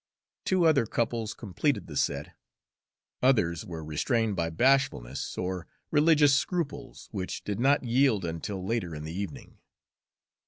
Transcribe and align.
Two 0.45 0.65
other 0.65 0.87
couples 0.87 1.35
completed 1.35 1.85
the 1.85 1.95
set; 1.95 2.35
others 3.21 3.63
were 3.63 3.85
restrained 3.85 4.35
by 4.35 4.49
bashfulness 4.49 5.37
or 5.37 5.67
religious 5.91 6.33
scruples, 6.33 7.07
which 7.11 7.43
did 7.43 7.59
not 7.59 7.83
yield 7.83 8.25
until 8.25 8.65
later 8.65 8.95
in 8.95 9.03
the 9.03 9.13
evening. 9.13 9.59